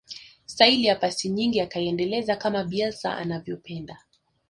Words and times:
staili 0.45 0.85
ya 0.85 0.95
pasi 0.95 1.29
nyingi 1.29 1.61
akaiendeleza 1.61 2.35
kama 2.35 2.63
bielsa 2.63 3.17
anavyopenda 3.17 3.97